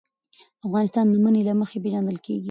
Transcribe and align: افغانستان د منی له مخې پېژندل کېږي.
افغانستان 0.67 1.05
د 1.09 1.15
منی 1.23 1.41
له 1.49 1.53
مخې 1.61 1.77
پېژندل 1.83 2.17
کېږي. 2.25 2.39